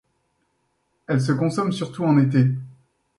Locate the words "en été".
2.05-2.47